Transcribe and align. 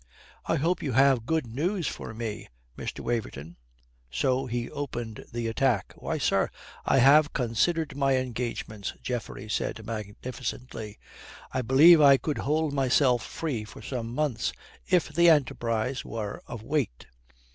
"I 0.47 0.55
hope 0.55 0.81
you 0.81 0.93
have 0.93 1.27
good 1.27 1.45
news 1.45 1.85
for 1.85 2.11
me, 2.11 2.47
Mr. 2.75 3.01
Waverton?" 3.01 3.55
So 4.09 4.47
he 4.47 4.67
opened 4.67 5.23
the 5.31 5.47
attack. 5.47 5.93
"Why, 5.95 6.17
sir, 6.17 6.49
I 6.87 6.97
have 6.97 7.33
considered 7.33 7.95
my 7.95 8.15
engagements," 8.15 8.93
Geoffrey 9.03 9.47
said 9.47 9.85
magnificently. 9.85 10.97
"I 11.51 11.61
believe 11.61 12.01
I 12.01 12.17
could 12.17 12.39
hold 12.39 12.73
myself 12.73 13.23
free 13.23 13.63
for 13.63 13.83
some 13.83 14.11
months 14.15 14.51
if 14.87 15.09
the 15.09 15.29
enterprise 15.29 16.03
were 16.03 16.41
of 16.47 16.63
weight." 16.63 17.05